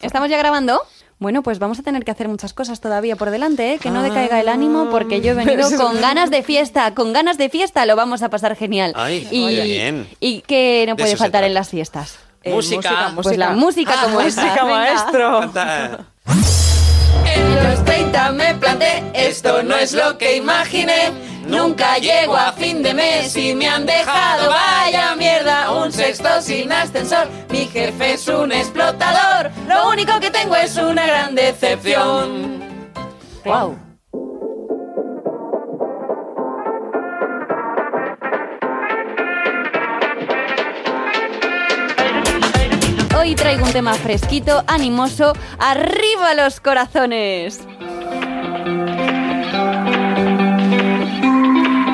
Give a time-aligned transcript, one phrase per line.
[0.00, 0.80] ¿Estamos ya grabando?
[1.18, 3.78] Bueno, pues vamos a tener que hacer muchas cosas todavía por delante, ¿eh?
[3.78, 7.36] que no decaiga el ánimo porque yo he venido con ganas de fiesta, con ganas
[7.36, 8.92] de fiesta lo vamos a pasar genial.
[8.96, 10.08] Ay, y, muy bien.
[10.18, 12.18] ¿Y qué no De puede faltar en las fiestas?
[12.42, 13.12] Eh, Música.
[13.22, 14.42] Pues la música Ah, como esta.
[14.44, 15.40] música, maestro.
[15.40, 16.06] Canta.
[17.26, 21.12] En los 30 me planté, esto no es lo que imaginé.
[21.50, 26.70] Nunca llego a fin de mes y me han dejado, vaya mierda, un sexto sin
[26.70, 27.28] ascensor.
[27.50, 32.60] Mi jefe es un explotador, lo único que tengo es una gran decepción.
[33.44, 33.76] Wow.
[43.18, 47.60] Hoy traigo un tema fresquito, animoso, arriba los corazones.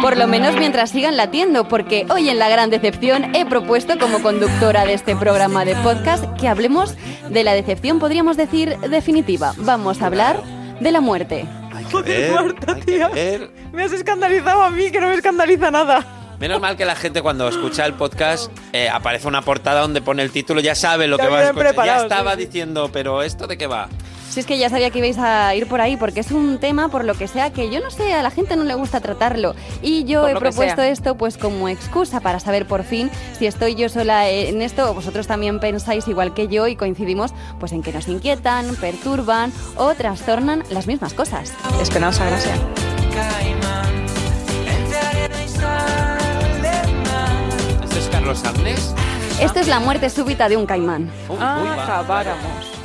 [0.00, 4.22] Por lo menos mientras sigan latiendo, porque hoy en La Gran Decepción he propuesto como
[4.22, 6.94] conductora de este programa de podcast que hablemos
[7.28, 9.54] de la decepción, podríamos decir, definitiva.
[9.58, 10.40] Vamos a hablar
[10.80, 11.46] de la muerte.
[11.90, 13.10] Joder, ver, Marta, tía.
[13.72, 16.04] Me has escandalizado a mí, que no me escandaliza nada.
[16.38, 20.22] Menos mal que la gente cuando escucha el podcast eh, aparece una portada donde pone
[20.22, 21.74] el título, ya sabe lo Ya que va a escuchar.
[21.86, 22.46] Ya estaba sí, sí.
[22.46, 23.88] diciendo, pero ¿esto de qué va?
[24.30, 26.88] Si es que ya sabía que ibais a ir por ahí, porque es un tema,
[26.88, 29.54] por lo que sea, que yo no sé, a la gente no le gusta tratarlo.
[29.80, 30.88] Y yo Por he propuesto sea.
[30.88, 34.94] esto pues como excusa para saber por fin si estoy yo sola en esto o
[34.94, 39.94] vosotros también pensáis igual que yo y coincidimos pues en que nos inquietan, perturban o
[39.94, 41.54] trastornan las mismas cosas.
[41.80, 42.58] Esperanza, gracias.
[47.84, 48.94] ¿Este es Carlos Arnés?
[49.40, 51.10] Esto es la muerte súbita de un caimán.
[51.40, 52.75] Ah, acabáramos.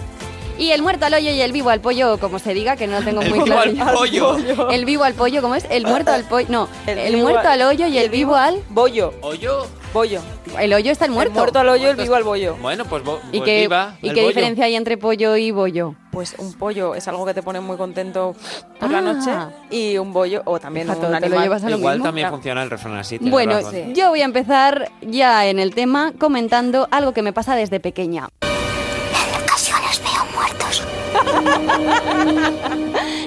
[0.58, 3.00] Y el muerto al hoyo y el vivo al pollo, como se diga, que no
[3.00, 3.62] lo tengo El muy vivo claro.
[3.72, 4.36] al yo.
[4.36, 4.70] pollo.
[4.72, 5.66] El vivo al pollo, ¿cómo es?
[5.72, 6.46] El muerto al pollo.
[6.50, 8.62] No, el, El vivo muerto al- al hoyo y el vivo al.
[8.70, 9.14] Bollo.
[9.22, 9.66] ¿Hoyo?
[9.94, 10.22] Bollo.
[10.60, 11.34] El hoyo está el muerto.
[11.34, 12.56] El muerto al hoyo, el vivo al bollo.
[12.62, 14.28] Bueno, pues, bo- ¿Y pues qué, viva ¿y el qué bollo.
[14.30, 15.96] diferencia hay entre pollo y bollo?
[16.12, 18.36] Pues un pollo es algo que te pone muy contento
[18.80, 19.02] por Ah.
[19.02, 19.32] la noche
[19.70, 22.06] y un bollo o también Fíjate, un te lo llevas a lo Igual mismo.
[22.06, 22.36] también Claro.
[22.38, 23.18] funciona el refrán así.
[23.20, 23.86] Bueno, sí.
[23.94, 28.30] yo voy a empezar ya en el tema comentando algo que me pasa desde pequeña.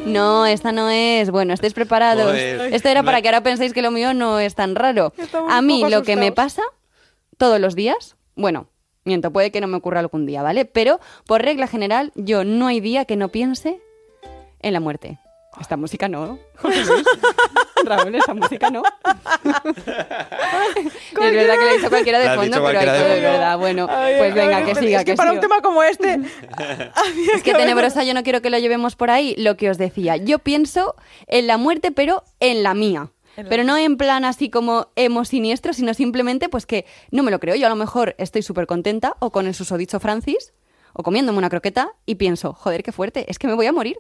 [0.07, 1.31] No, esta no es.
[1.31, 2.27] Bueno, estéis preparados.
[2.27, 2.75] Joder.
[2.75, 5.13] Esto era para que ahora penséis que lo mío no es tan raro.
[5.49, 6.63] A mí lo que me pasa
[7.37, 8.69] todos los días, bueno,
[9.05, 10.65] miento, puede que no me ocurra algún día, ¿vale?
[10.65, 13.81] Pero por regla general, yo no hay día que no piense
[14.61, 15.19] en la muerte.
[15.61, 16.39] Esta música no.
[16.59, 17.05] José Luis.
[17.85, 18.83] Raúl, esa música no.
[19.45, 23.23] es verdad que le he dicho cualquiera de fondo, pero esto de es fondo.
[23.31, 23.59] verdad.
[23.59, 25.41] Bueno, Ay, pues ay, venga, ay, que es siga, que, que para siga.
[25.41, 26.21] un tema como este.
[27.35, 29.35] Es que tenebrosa yo no quiero que lo llevemos por ahí.
[29.39, 30.95] Lo que os decía, yo pienso
[31.27, 33.11] en la muerte, pero en la mía.
[33.49, 37.41] Pero no en plan así como emo siniestro, sino simplemente pues que no me lo
[37.41, 37.57] creo.
[37.57, 40.53] Yo a lo mejor estoy súper contenta o con el susodicho Francis
[40.93, 43.99] o comiéndome una croqueta y pienso, joder, qué fuerte, es que me voy a morir.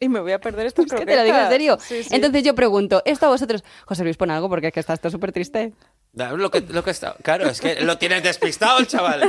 [0.00, 1.52] Y me voy a perder estas Es que te lo digo en croquetas.
[1.52, 1.78] serio.
[1.80, 2.14] Sí, sí.
[2.14, 5.10] Entonces yo pregunto, esto a vosotros, José Luis, pon algo porque es que estás todo
[5.10, 5.72] súper triste.
[6.12, 9.28] Lo que, lo que está, claro, es que lo tienes despistado el chaval.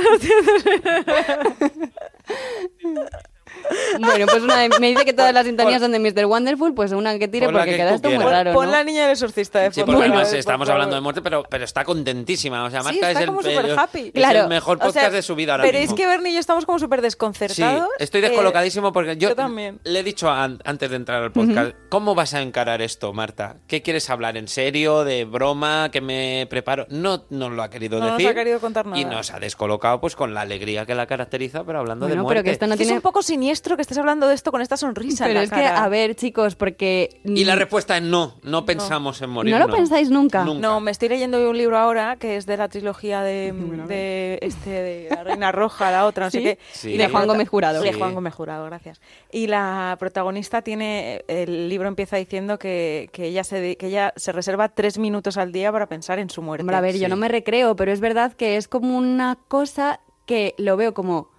[3.98, 6.26] Bueno, pues una, me dice que todas las sintonías son de Mr.
[6.26, 8.72] Wonderful, pues una que tire porque que queda tú esto muy raro, Pon ¿no?
[8.72, 9.86] la niña del exorcista de Sí, fondo.
[9.86, 12.64] porque Bueno, además por estamos hablando de muerte, pero, pero está contentísima.
[12.64, 14.00] O sea, Sí, Marta está es, como el, happy.
[14.06, 14.40] es Claro.
[14.42, 15.94] el mejor O podcast sea, de su vida ahora Pero mismo.
[15.94, 17.88] es que Bernie y yo estamos como súper Sí, desconcertados.
[17.98, 19.80] estoy Eh, descolocadísimo porque yo, yo también.
[19.84, 23.56] le he dicho an- antes de entrar al podcast, ¿cómo vas a encarar esto, Marta?
[23.66, 24.36] ¿Qué quieres hablar?
[24.36, 25.04] ¿En serio?
[25.04, 25.90] ¿De broma?
[25.90, 26.86] ¿Que me preparo?
[26.90, 28.28] No nos lo ha querido No nos decir.
[28.30, 28.98] ha querido contar nada.
[29.00, 32.28] Y nos ha descolocado pues con la alegría que la caracteriza, pero hablando de muerte.
[32.28, 32.92] pero que esto no tiene...
[32.92, 35.44] es un poco siniestro que estés hablando de esto con esta sonrisa en Pero la
[35.44, 37.20] es que, a ver, chicos, porque...
[37.24, 39.52] Y la respuesta es no, no pensamos en morir.
[39.52, 40.44] ¿No lo pensáis nunca?
[40.44, 43.52] No, me estoy leyendo un libro ahora que es de la trilogía de,
[43.86, 46.38] de, este, de La Reina Roja, la otra, no ¿Sí?
[46.38, 46.58] sé qué.
[46.72, 46.90] Sí.
[46.92, 47.80] Y De Juan Gómez Jurado.
[47.82, 47.98] De Sí.
[47.98, 49.00] Juan Gómez Jurado, gracias.
[49.30, 54.12] Y la protagonista tiene, el libro empieza diciendo que, que ella, se, de- que ella
[54.16, 56.62] se reserva tres minutos al día para pensar en su muerte.
[56.62, 60.00] Hombre, a ver, yo no me recreo, pero es verdad que es como una cosa
[60.26, 61.30] que lo veo como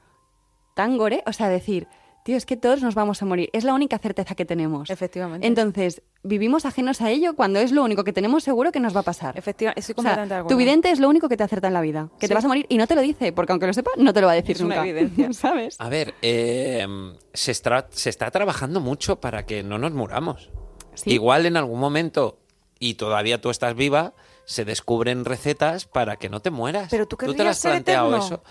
[0.73, 1.87] tan gore, o sea, decir,
[2.27, 4.89] tío, es que todos nos vamos a morir, es la única certeza que tenemos.
[4.89, 5.47] Efectivamente.
[5.47, 8.99] Entonces, vivimos ajenos a ello cuando es lo único que tenemos seguro que nos va
[8.99, 9.37] a pasar.
[9.39, 12.09] Efectivamente, estoy O sea, tu vidente es lo único que te acerta en la vida,
[12.19, 12.27] que Sí.
[12.27, 14.19] te vas a morir y no te lo dice, porque aunque lo sepa, no te
[14.19, 14.89] lo va a decir Es una nunca.
[14.89, 15.29] evidencia.
[15.31, 15.77] ¿Sabes?
[15.79, 16.85] A ver, eh,
[17.33, 20.49] se, está, se está trabajando mucho para que no nos muramos.
[20.95, 21.11] Sí.
[21.11, 22.39] Igual en algún momento,
[22.77, 24.13] y todavía tú estás viva,
[24.49, 26.87] se descubren recetas para que no te mueras.
[26.89, 28.25] Pero tú te querrías has planteado eterno.
[28.25, 28.43] eso?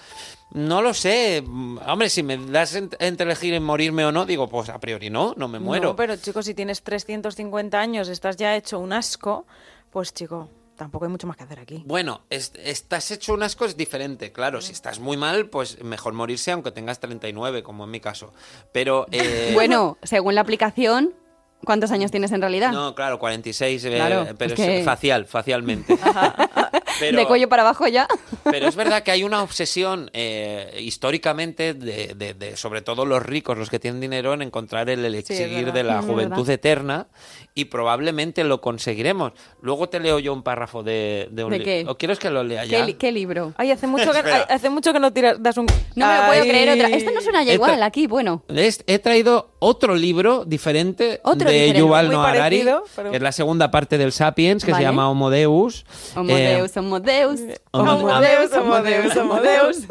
[0.52, 1.42] No lo sé.
[1.86, 5.08] Hombre, si me das en- entre elegir en morirme o no, digo, pues a priori
[5.08, 5.88] no, no me muero.
[5.88, 9.46] No, pero chicos, si tienes 350 años, estás ya hecho un asco,
[9.90, 11.82] pues chico, tampoco hay mucho más que hacer aquí.
[11.86, 14.60] Bueno, es- estás hecho unas cosas diferentes, claro.
[14.60, 18.34] Si estás muy mal, pues mejor morirse aunque tengas 39, como en mi caso.
[18.70, 19.06] Pero.
[19.12, 21.14] eh, Bueno, según la aplicación,
[21.64, 22.72] ¿cuántos años tienes en realidad?
[22.72, 25.96] No, claro, 46, eh, Claro, pero es es que- facial, facialmente.
[26.98, 28.08] Pero- De cuello para abajo ya.
[28.44, 33.22] Pero es verdad que hay una obsesión eh, históricamente, de, de- de- sobre todo los
[33.22, 35.72] ricos, los que tienen dinero, en encontrar el elixir verdad.
[35.74, 37.06] de la Es juventud eterna
[37.54, 39.32] y probablemente lo conseguiremos.
[39.60, 41.84] Luego te leo yo un párrafo de, de un ¿De li- qué?
[41.88, 42.80] ¿O quieres que lo lea ya?
[42.80, 43.52] ¿Qué, li- qué libro?
[43.58, 45.66] Ay, hace mucho que, hace mucho que no tiras, das un...
[45.96, 46.88] No me lo puedo creer otra.
[46.96, 48.42] Esto no suena ya igual aquí, bueno.
[48.48, 51.72] Es- he traído otro libro diferente Otro de.
[51.74, 52.64] Yuval Noah Harari,
[52.94, 54.84] pero- que es la segunda parte del Sapiens, que Vale.
[54.84, 55.84] se llama Homo Deus.
[56.14, 57.40] Homo Eh, Deus, Homo Deus.
[57.72, 59.76] Homo- Homo Deus, Homo Deus, Homo Deus.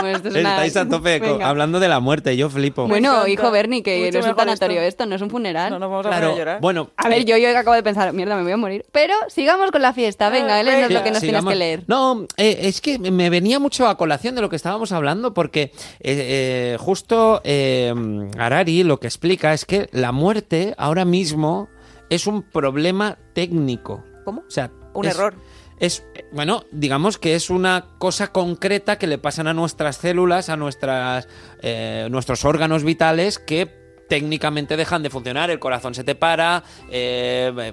[0.00, 1.48] Bueno, esto es una- Estáis a tope Venga.
[1.48, 2.86] hablando de la muerte, yo flipo.
[2.86, 4.88] Bueno, hijo Bernie, que Mucho no es un tanatorio esto.
[4.88, 5.70] esto, no es un funeral.
[5.70, 6.60] No nos vamos a Claro, poner a llorar.
[6.60, 6.90] bueno.
[6.96, 8.84] A ver, yo, yo acabo de pensar, mierda, me voy a morir.
[8.92, 10.28] Pero sigamos con la fiesta.
[10.28, 10.98] Venga, Ah, léenos venga.
[11.00, 11.82] lo que nos tienes que leer.
[11.86, 15.62] No, eh, es que me venía mucho a colación de lo que estábamos hablando porque
[15.62, 17.94] eh, eh, justo eh,
[18.38, 21.68] Harari lo que explica es que la muerte ahora mismo
[22.10, 24.02] es un problema técnico.
[24.24, 24.40] ¿Cómo?
[24.40, 25.34] O sea, Un es- error.
[25.78, 30.56] Es, bueno, digamos que es una cosa concreta que le pasan a nuestras células, a
[30.56, 31.28] nuestras,
[31.60, 37.72] eh, nuestros órganos vitales que técnicamente dejan de funcionar, el corazón se te para, eh,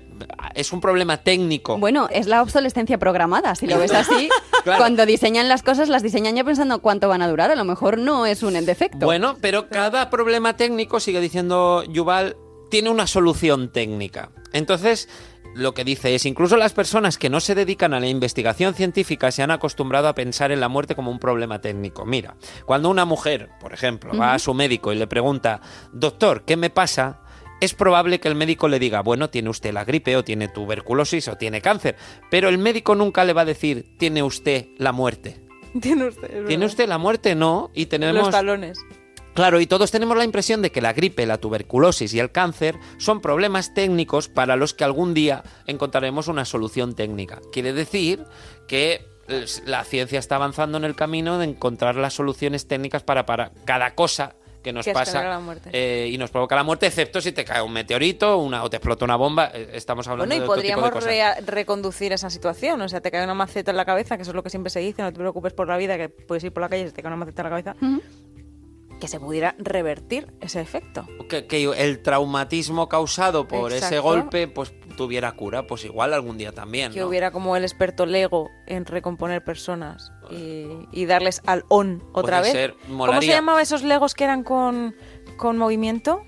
[0.56, 1.78] es un problema técnico.
[1.78, 4.30] Bueno, es la obsolescencia programada, si lo ves así.
[4.64, 4.80] Claro.
[4.80, 7.52] Cuando diseñan las cosas, las diseñan ya pensando cuánto van a durar.
[7.52, 9.06] A lo mejor no es un defecto.
[9.06, 12.38] Bueno, pero cada problema técnico, sigue diciendo Yuval,
[12.72, 14.32] tiene una solución técnica.
[14.54, 15.10] Entonces,
[15.56, 19.32] lo que dice es, incluso las personas que no se dedican a la investigación científica
[19.32, 22.06] se han acostumbrado a pensar en la muerte como un problema técnico.
[22.06, 22.36] Mira,
[22.66, 25.62] cuando una mujer, por ejemplo, va a su médico y le pregunta,
[25.92, 27.22] doctor, ¿qué me pasa?
[27.62, 31.28] Es probable que el médico le diga, bueno, tiene usted la gripe o tiene tuberculosis
[31.28, 31.96] o tiene cáncer,
[32.30, 35.40] pero el médico nunca le va a decir, tiene usted la muerte.
[35.82, 37.34] Tiene usted, ¿Tiene usted la muerte?
[37.34, 37.72] No.
[37.74, 38.26] Y tenemos...
[38.26, 38.78] Los talones.
[39.34, 42.76] Claro, y todos tenemos la impresión de que la gripe, la tuberculosis y el cáncer
[42.98, 47.40] son problemas técnicos para los que algún día encontraremos una solución técnica.
[47.52, 48.24] Quiere decir
[48.68, 53.26] que eh, la ciencia está avanzando en el camino de encontrar las soluciones técnicas para,
[53.26, 55.70] para cada cosa que nos Que pasa tener la muerte.
[55.74, 58.78] eh, y nos provoca la muerte, excepto si te cae un meteorito una, o te
[58.78, 59.52] explota una bomba.
[59.54, 61.10] eh, Estamos hablando Bueno, y de otro tipo de podríamos cosas.
[61.10, 62.82] rea- reconducir esa situación.
[62.82, 64.70] O sea, te cae una maceta en la cabeza, que eso es lo que siempre
[64.70, 66.88] se dice, no te preocupes por la vida, que puedes ir por la calle y
[66.88, 67.76] se te cae una maceta en la cabeza.
[69.04, 71.06] Que se pudiera revertir ese efecto.
[71.28, 76.54] que, que el traumatismo causado por ese golpe pues tuviera cura, pues igual algún día
[76.54, 76.94] también.
[76.94, 77.08] Que ¿no?
[77.08, 82.42] hubiera como el experto Lego en recomponer personas y, y darles al on otra Puede
[82.44, 82.52] vez.
[82.54, 83.36] ser, ¿Cómo se molaría.
[83.36, 84.96] llamaba esos Legos que eran con,
[85.36, 86.24] con movimiento?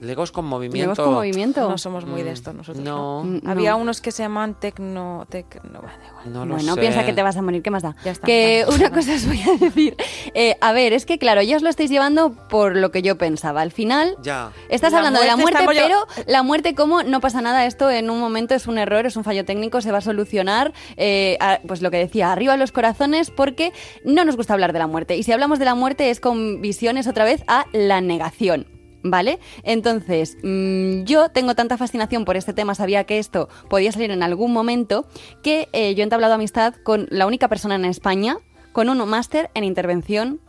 [0.00, 0.90] Legos con movimiento.
[0.92, 1.68] Legos con movimiento.
[1.68, 2.82] No somos muy de esto nosotros.
[2.84, 3.22] no.
[3.24, 3.50] Mm, no.
[3.50, 5.26] Había unos que se llaman tecno...
[5.28, 6.32] tecno bueno, da igual.
[6.32, 6.80] No lo bueno, sé.
[6.80, 7.94] piensa que te vas a morir, ¿qué más da?
[8.04, 9.02] Ya está, Que vale, una vale.
[9.02, 9.96] cosa os voy a decir.
[10.34, 13.18] Eh, a ver, es que claro, ya os lo estáis llevando por lo que yo
[13.18, 13.60] pensaba.
[13.60, 14.52] Al final, Ya.
[14.70, 18.08] estás La hablando de la muerte pero la muerte como no pasa nada, esto en
[18.10, 20.72] un momento es un error, es un fallo técnico, se va a solucionar.
[20.96, 23.72] eh, a- pues lo que decía, arriba los corazones, porque
[24.04, 25.16] no nos gusta hablar de la muerte.
[25.16, 28.66] Y si hablamos de la muerte es con visiones otra vez a la negación.
[29.02, 29.38] ¿Vale?
[29.62, 34.22] Entonces, mm, yo tengo tanta fascinación por este tema, sabía que esto podía salir en
[34.22, 35.06] algún momento,
[35.42, 38.36] que eh, yo he entablado amistad con la única persona en España
[38.72, 40.40] con un máster en intervención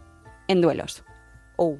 [0.48, 1.04] en duelos.
[1.58, 1.78] Oh.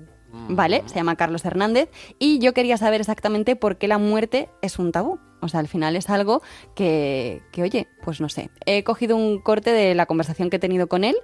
[0.48, 0.84] ¿Vale?
[0.86, 1.90] Se llama Carlos Hernández.
[2.18, 5.20] Y yo quería saber exactamente por qué la muerte es un tabú.
[5.42, 6.42] O sea, al final es algo
[6.74, 8.50] que, que, oye, pues no sé.
[8.66, 11.16] He cogido un corte de la conversación que he tenido con él.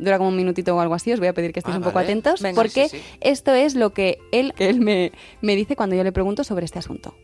[0.00, 1.12] Dura como un minutito o algo así.
[1.12, 2.06] Os voy a pedir que estéis Ah, un poco vale.
[2.08, 2.42] atentos.
[2.42, 2.56] Venga.
[2.56, 3.18] porque Sí, sí.
[3.20, 6.64] esto es lo que él, que él me, me dice cuando yo le pregunto sobre
[6.64, 7.14] este asunto.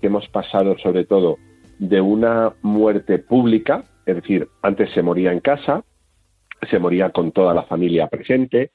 [0.00, 1.36] que hemos pasado sobre todo
[1.78, 5.84] de una muerte pública, es decir, antes se moría en casa,
[6.70, 8.70] se moría con toda la familia presente,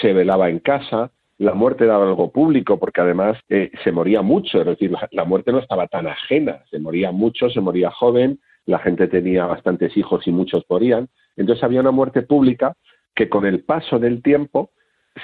[0.00, 4.60] se velaba en casa, la muerte era algo público porque además eh, se moría mucho,
[4.60, 8.40] es decir, la, la muerte no estaba tan ajena, se moría mucho, se moría joven,
[8.66, 12.74] la gente tenía bastantes hijos y muchos morían, entonces había una muerte pública
[13.18, 14.70] que con el paso del tiempo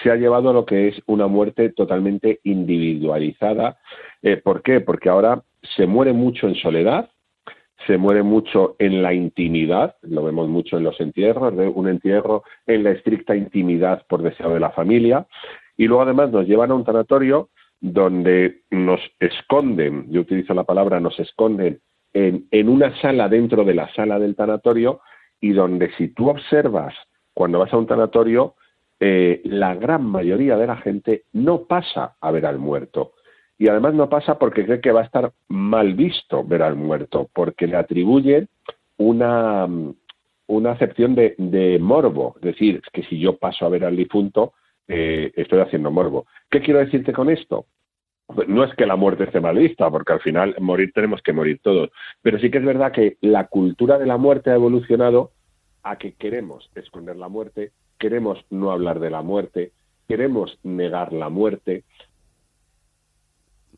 [0.02, 3.78] se ha llevado a lo que es una muerte totalmente individualizada.
[4.20, 4.80] Eh, ¿Por qué?
[4.80, 5.44] Porque ahora
[5.76, 7.08] se muere mucho en soledad,
[7.86, 12.82] se muere mucho en la intimidad, lo vemos mucho en los entierros, un entierro en
[12.82, 15.28] la estricta intimidad por deseo de la familia,
[15.76, 20.98] y luego además nos llevan a un tanatorio donde nos esconden, yo utilizo la palabra
[20.98, 21.78] nos esconden,
[22.12, 25.00] en, en una sala dentro de la sala del tanatorio,
[25.40, 26.94] y donde si tú observas
[27.34, 28.54] cuando vas a un tanatorio,
[29.00, 33.12] eh, la gran mayoría de la gente no pasa a ver al muerto.
[33.58, 37.28] Y además no pasa porque cree que va a estar mal visto ver al muerto,
[37.32, 38.48] porque le atribuyen
[38.96, 39.68] una,
[40.46, 42.34] una acepción de, de morbo.
[42.36, 44.54] Es decir, que si yo paso a ver al difunto,
[44.88, 46.26] eh, estoy haciendo morbo.
[46.50, 47.66] ¿Qué quiero decirte con esto?
[48.26, 51.32] Pues no es que la muerte esté mal vista, porque al final morir tenemos que
[51.32, 51.90] morir todos,
[52.22, 55.32] pero sí que es verdad que la cultura de la muerte ha evolucionado
[55.84, 59.72] a que queremos esconder la muerte, queremos no hablar de la muerte,
[60.08, 61.84] queremos negar la muerte.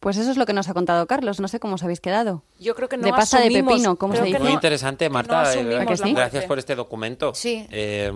[0.01, 1.41] Pues eso es lo que nos ha contado Carlos.
[1.41, 2.43] No sé cómo os habéis quedado.
[2.61, 4.39] Yo creo que no de pasta de pepino, ¿cómo se dice?
[4.39, 5.55] Muy no- interesante, no Marta.
[5.55, 5.85] eh,
[6.15, 7.35] Gracias por este documento.
[7.35, 7.67] Sí.
[7.71, 8.13] Eh,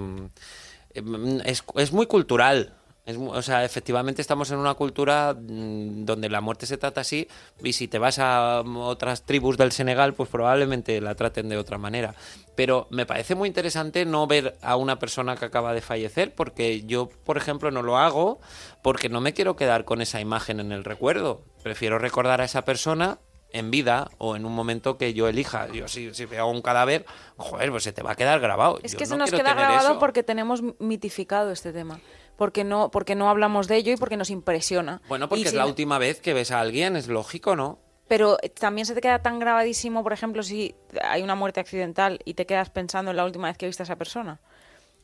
[0.94, 1.02] eh,
[1.44, 2.74] es, es muy cultural.
[3.06, 7.26] Es o sea, efectivamente estamos en una cultura mm, donde la muerte se trata así
[7.62, 11.56] y si te vas a mm, otras tribus del Senegal, pues probablemente la traten de
[11.56, 12.14] otra manera.
[12.54, 16.82] Pero me parece muy interesante no ver a una persona que acaba de fallecer porque
[16.82, 18.38] yo, por ejemplo, no lo hago
[18.82, 21.42] porque no me quiero quedar con esa imagen en el recuerdo.
[21.62, 23.18] Prefiero recordar a esa persona
[23.52, 25.68] en vida o en un momento que yo elija.
[25.72, 27.04] Yo si, si veo un cadáver,
[27.36, 28.78] joder, pues se te va a quedar grabado.
[28.82, 29.98] Es Yo que se no nos queda grabado eso.
[29.98, 32.00] porque tenemos mitificado este tema.
[32.40, 35.02] Porque no, porque no hablamos de ello y porque nos impresiona.
[35.10, 37.54] Bueno, porque Y es si la no- última vez que ves a alguien, es lógico,
[37.54, 37.78] ¿no?
[38.08, 42.18] Pero eh, también se te queda tan grabadísimo, por ejemplo, si hay una muerte accidental
[42.24, 44.40] y te quedas pensando en la última vez que viste a esa persona.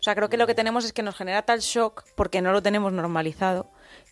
[0.01, 2.53] O sea, creo que lo que tenemos es que nos genera tal shock porque no
[2.53, 3.69] lo tenemos normalizado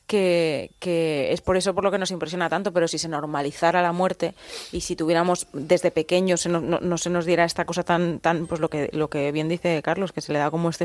[0.07, 2.75] que, que es por eso por lo que nos impresiona tanto.
[2.75, 4.35] Pero si se normalizara la muerte
[4.71, 8.61] y si tuviéramos desde pequeños no, no se nos diera esta cosa tan, tan pues
[8.61, 10.85] lo que, lo que bien dice Carlos, que se le da como este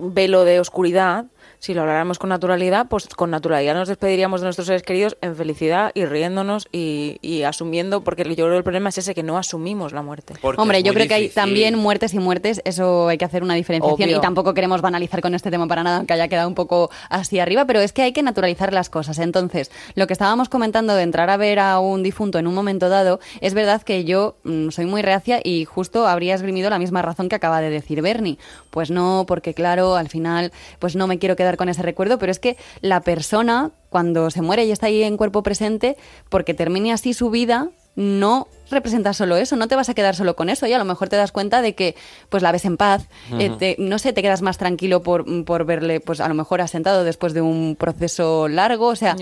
[0.00, 1.26] velo de oscuridad,
[1.62, 5.36] si lo habláramos con naturalidad, pues con naturalidad nos despediríamos de nuestros seres queridos en
[5.36, 9.22] felicidad y riéndonos y, y asumiendo, porque yo creo que el problema es ese, que
[9.22, 10.34] no asumimos la muerte.
[10.42, 13.54] Porque Hombre, yo creo que hay también muertes y muertes, eso hay que hacer una
[13.54, 14.18] diferenciación Obvio.
[14.18, 17.38] y tampoco queremos banalizar con este tema para nada, aunque haya quedado un poco así
[17.38, 19.20] arriba, pero es que hay que naturalizar las cosas.
[19.20, 22.88] Entonces, lo que estábamos comentando de entrar a ver a un difunto en un momento
[22.88, 27.02] dado, es verdad que yo mm, soy muy reacia y justo habría esgrimido la misma
[27.02, 28.36] razón que acaba de decir Bernie.
[28.70, 32.32] Pues no, porque claro, al final, pues no me quiero quedar con ese recuerdo, pero
[32.32, 35.96] es que la persona, cuando se muere y está ahí en cuerpo presente,
[36.28, 40.36] porque termine así su vida, no representa solo eso, no te vas a quedar solo
[40.36, 41.94] con eso y a lo mejor te das cuenta de que
[42.28, 43.06] pues la ves en paz,
[43.38, 46.60] eh, te- no sé, te quedas más tranquilo por, por verle pues a lo mejor
[46.60, 49.14] asentado después de un proceso largo, o sea,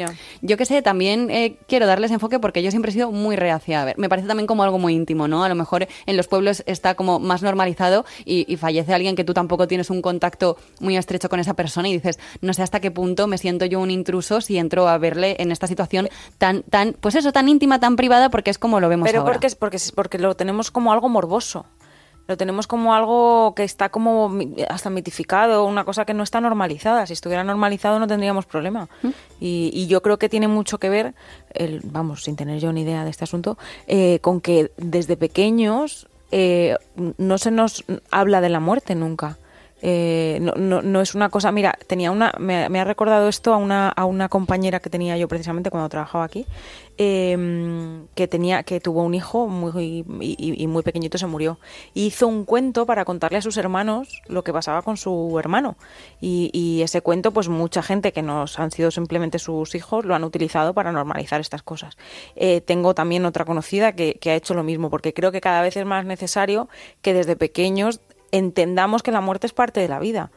[0.43, 3.83] yo qué sé, también eh, quiero darles enfoque porque yo siempre he sido muy reacia
[3.83, 5.43] a ver, me parece también como algo muy íntimo, ¿no?
[5.45, 9.25] A lo mejor en los pueblos está como más normalizado y, y fallece alguien que
[9.25, 12.81] tú tampoco tienes un contacto muy estrecho con esa persona y dices, no sé hasta
[12.81, 16.63] qué punto me siento yo un intruso si entro a verle en esta situación tan,
[16.63, 19.30] tan, pues eso, tan íntima, tan privada, porque es como lo vemos Pero ahora.
[19.33, 21.67] Porque, es- porque, es- porque lo tenemos como algo morboso.
[22.29, 24.33] Lo tenemos como algo que está como
[24.69, 27.05] hasta mitificado, una cosa que no está normalizada.
[27.07, 28.89] Si estuviera normalizado no tendríamos problema.
[29.41, 31.15] Y, y yo creo que tiene mucho que ver,
[31.55, 33.59] el, vamos, sin tener yo ni idea de este asunto,
[33.89, 36.77] eh, con que desde pequeños eh,
[37.19, 39.37] no se nos habla de la muerte nunca.
[39.83, 43.57] Eh, no, no, no es una cosa, mira, tenía una, me, ha recordado esto a
[43.57, 46.47] una, a una compañera que tenía yo precisamente cuando trabajaba aquí,
[46.99, 51.59] eh, que tenía, que tuvo un hijo muy y, muy pequeñito se murió.
[51.95, 55.77] Hizo un cuento para contarle a sus hermanos lo que pasaba con su hermano.
[56.21, 60.25] Y, ese cuento, pues mucha gente que nos han sido simplemente sus hijos lo han
[60.25, 61.97] utilizado para normalizar estas cosas.
[62.37, 65.77] Eh, tengo también otra conocida que ha hecho lo mismo, porque creo que cada vez
[65.77, 66.69] es más necesario
[67.03, 68.01] que desde pequeños
[68.33, 70.31] entendamos que la muerte es parte de la vida.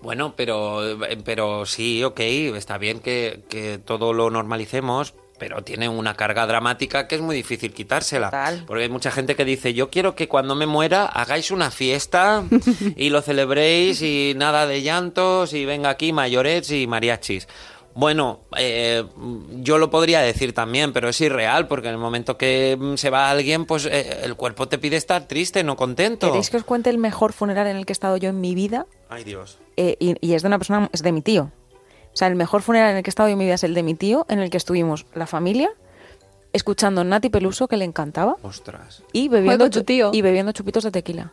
[0.00, 0.80] Bueno, pero,
[1.24, 7.08] pero sí, ok, está bien que, que todo lo normalicemos, pero tiene una carga dramática
[7.08, 8.26] que es muy difícil quitársela.
[8.26, 8.64] Total.
[8.66, 12.44] Porque hay mucha gente que dice, yo quiero que cuando me muera hagáis una fiesta
[12.96, 17.48] y lo celebréis y nada de llantos y venga aquí mayorets y mariachis.
[17.94, 19.04] Bueno, eh,
[19.60, 23.08] yo lo podría decir también, pero es irreal, porque en el momento que mm, se
[23.10, 26.26] va alguien, pues eh, el cuerpo te pide estar triste, no contento.
[26.26, 28.54] ¿Queréis que os cuente el mejor funeral en el que he estado yo en mi
[28.54, 28.86] vida?
[29.08, 29.58] Ay, Dios.
[29.76, 31.52] Eh, y, y es de una persona, es de mi tío.
[32.12, 33.64] O sea, el mejor funeral en el que he estado yo en mi vida es
[33.64, 35.70] el de mi tío, en el que estuvimos la familia,
[36.52, 39.02] escuchando Nati Peluso, que le encantaba, Ostras.
[39.12, 40.10] y bebiendo, tu tío.
[40.12, 41.32] y bebiendo chupitos de tequila.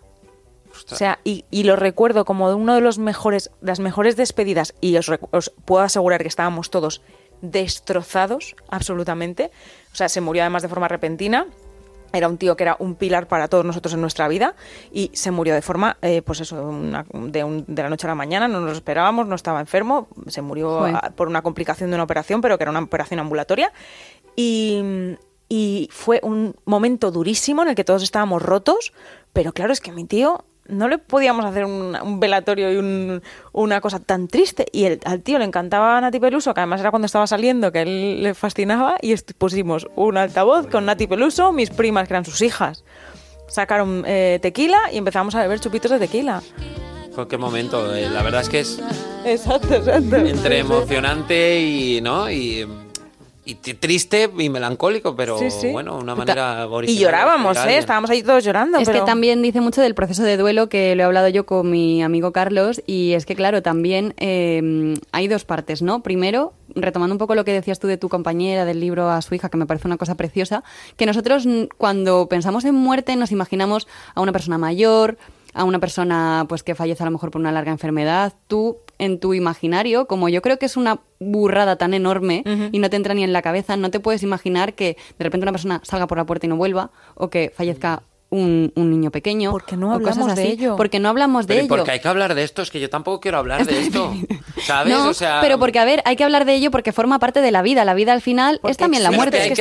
[0.81, 0.99] O ostras.
[0.99, 4.97] sea, y, y lo recuerdo como de uno de los mejores, las mejores despedidas, y
[4.97, 7.01] os, os puedo asegurar que estábamos todos
[7.41, 9.51] destrozados, absolutamente.
[9.93, 11.47] O sea, se murió además de forma repentina.
[12.13, 14.53] Era un tío que era un pilar para todos nosotros en nuestra vida
[14.91, 18.09] y se murió de forma, eh, pues eso, una- de, un- de la noche a
[18.09, 21.89] la mañana, no nos lo esperábamos, no estaba enfermo, se murió a- por una complicación
[21.89, 23.71] de una operación, pero que era una operación ambulatoria.
[24.35, 25.15] Y,
[25.47, 28.91] y fue un momento durísimo en el que todos estábamos rotos,
[29.31, 33.21] pero claro, es que mi tío no le podíamos hacer un, un velatorio y un-
[33.51, 34.65] una cosa tan triste.
[34.71, 37.79] Y el- al tío le encantaba Nati Peluso, que además era cuando estaba saliendo, que
[37.79, 42.25] a él le fascinaba, y pusimos un altavoz con Nati Peluso, mis primas, que eran
[42.25, 42.83] sus hijas.
[43.47, 46.41] sacaron eh, tequila y empezamos a beber chupitos de tequila.
[47.29, 47.93] Qué momento.
[47.93, 48.79] eh, La verdad es que es
[49.25, 50.15] Exacto, exacto.
[50.15, 52.31] entre emocionante y, ¿no?
[52.31, 52.65] Y,
[53.51, 55.71] y triste y melancólico, pero Sí, sí.
[55.71, 57.77] bueno, una manera Y original de llorábamos, ¿eh?
[57.77, 58.77] Estábamos ahí todos llorando.
[58.77, 58.99] Es pero...
[58.99, 62.03] que también dice mucho del proceso de duelo que lo he hablado yo con mi
[62.03, 66.03] amigo Carlos y es que claro, también eh, hay dos partes, ¿no?
[66.03, 69.35] Primero, retomando un poco lo que decías tú de tu compañera del libro a su
[69.35, 70.63] hija, que me parece una cosa preciosa,
[70.97, 75.17] que nosotros cuando pensamos en muerte nos imaginamos a una persona mayor,
[75.53, 79.19] a una persona pues que fallece a lo mejor por una larga enfermedad, tú en
[79.19, 83.13] tu imaginario, como yo creo que es una burrada tan enorme y no te entra
[83.13, 86.17] ni en la cabeza, no te puedes imaginar que de repente una persona salga por
[86.17, 88.03] la puerta y no vuelva o que fallezca
[88.33, 89.51] un, un niño pequeño.
[89.51, 90.75] Porque no o cosas hablamos de ello.
[90.77, 91.75] Porque no hablamos de Pero ¿y ello.
[91.75, 92.61] por qué hay que hablar de esto?
[92.61, 94.13] Es que yo tampoco quiero hablar de esto.
[94.65, 94.93] ¿Sabes?
[94.93, 97.41] No, o sea, pero porque, a ver, hay que hablar de ello porque forma parte
[97.41, 97.83] de la vida.
[97.83, 99.35] La vida al final Porque es también la muerte.
[99.37, 99.55] ¿qué hay Es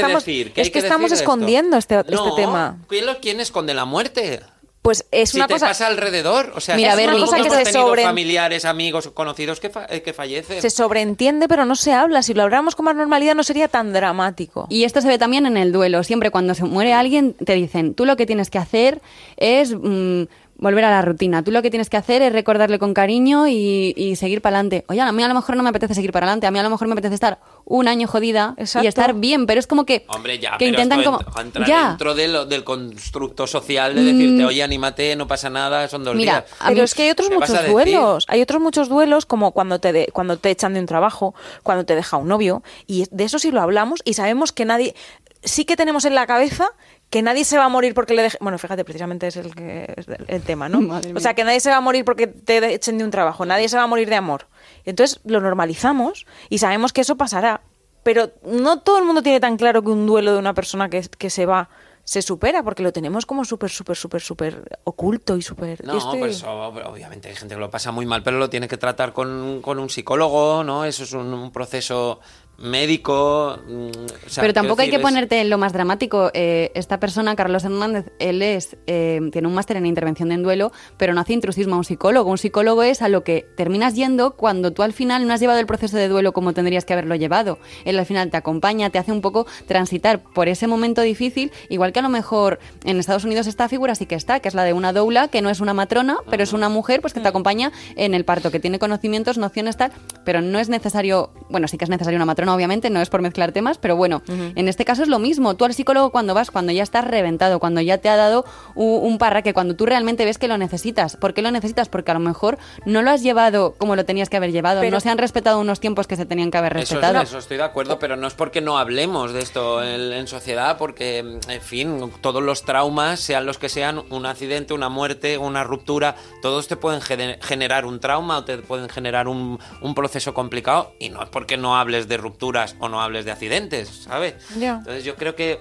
[0.54, 2.78] que que estamos- escondiendo este- este tema.
[2.88, 4.38] ¿quién, lo- quién esconde la muerte?
[4.82, 5.66] Pues es si una te cosa...
[5.66, 7.86] pasa alrededor, o sea, Mira, a es ver, una cosa que que hemos se tenido
[7.88, 10.62] sobre- familiares, amigos, conocidos que, fa- que fallecen.
[10.62, 12.22] Se sobreentiende, pero no se habla.
[12.22, 14.66] Si lo habláramos con más normalidad no sería tan dramático.
[14.70, 16.02] Y esto se ve también en el duelo.
[16.02, 19.02] Siempre cuando se muere alguien te dicen, tú lo que tienes que hacer
[19.36, 20.22] es mm,
[20.60, 21.42] volver a la rutina.
[21.42, 24.84] Tú lo que tienes que hacer es recordarle con cariño y, y seguir para adelante.
[24.88, 26.46] Oye, a mí a lo mejor no me apetece seguir para adelante.
[26.46, 28.84] A mí a lo mejor me apetece estar un año jodida Exacto.
[28.84, 29.46] y estar bien.
[29.46, 31.18] Pero es como que, Hombre, ya, que pero intentan como...
[31.20, 31.88] ent- entrar Ya.
[31.88, 36.14] dentro de lo- del constructo social de decirte, oye, anímate, no pasa nada, son dos
[36.14, 36.44] Mira, días.
[36.62, 38.24] Pero mí- es que hay otros ¿Me vas muchos duelos.
[38.28, 41.84] Hay otros muchos duelos como cuando te de- cuando te echan de un trabajo, cuando
[41.84, 44.94] te deja un novio y de eso sí lo hablamos y sabemos que nadie
[45.42, 46.68] sí que tenemos en la cabeza
[47.10, 49.92] que nadie se va a morir porque le deje bueno fíjate precisamente es el que
[49.96, 52.72] es el- tema no Madre o sea que nadie se va a morir porque te
[52.72, 54.46] echen de un trabajo nadie se va a morir de amor.
[54.84, 57.62] Entonces lo normalizamos y sabemos que eso pasará
[58.02, 61.02] pero no todo el mundo tiene tan claro que un duelo de una persona que,
[61.18, 61.68] que se va
[62.02, 66.18] se supera porque lo tenemos como súper súper súper súper oculto y súper No, estoy-
[66.18, 69.12] pues eso, obviamente hay gente que lo pasa muy mal, pero lo tiene que tratar
[69.12, 70.84] con, con un psicólogo, ¿no?
[70.86, 72.18] Eso es un, un proceso
[72.60, 73.58] médico.
[73.66, 73.88] mm,
[74.26, 76.30] o sea, Pero tampoco hay que es- ponerte en lo más dramático.
[76.34, 80.72] Eh, esta persona, Carlos Hernández, él es eh, tiene un máster en intervención en duelo,
[80.96, 82.30] pero no hace intrusismo a un psicólogo.
[82.30, 85.58] Un psicólogo es a lo que terminas yendo cuando tú al final no has llevado
[85.60, 87.58] el proceso de duelo como tendrías que haberlo llevado.
[87.84, 91.92] Él al final te acompaña, te hace un poco transitar por ese momento difícil, igual
[91.92, 94.64] que a lo mejor en Estados Unidos esta figura sí que está, que es la
[94.64, 97.28] de una doula, que no es una matrona, pero es una mujer pues que te
[97.28, 99.92] acompaña en el parto, que tiene conocimientos, nociones tal,
[100.24, 103.22] pero no es necesario, bueno, sí que es necesario una matrona obviamente, no es por
[103.22, 105.54] mezclar temas, pero bueno, en este caso es lo mismo.
[105.56, 108.96] Tú al psicólogo cuando vas, cuando ya estás reventado, cuando ya te ha dado u-
[108.98, 111.16] un, parraque, cuando tú realmente ves que lo necesitas.
[111.16, 111.88] ¿Por qué lo necesitas?
[111.88, 114.90] Porque a lo mejor no lo has llevado como lo tenías que haber llevado, Pero-
[114.92, 117.22] no se han respetado unos tiempos que se tenían que haber Eso, es- respetado.
[117.22, 120.78] eso estoy de acuerdo, pero no es porque no hablemos de esto en, en sociedad,
[120.78, 125.64] porque, en fin, todos los traumas, sean los que sean, un accidente, una muerte, una
[125.64, 130.34] ruptura, todos te pueden gener- generar un trauma o te pueden generar un, un proceso
[130.34, 134.34] complicado, y no es porque no hables de rupturas o no hables de accidentes, ¿sabes?
[134.78, 135.60] Entonces yo creo que